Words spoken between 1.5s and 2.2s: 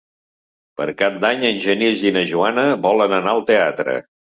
en Genís i